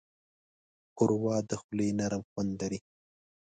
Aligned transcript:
ښوروا 0.95 1.35
د 1.49 1.51
خولې 1.61 1.87
نرم 1.99 2.21
خوند 2.29 2.51
لري. 2.61 2.79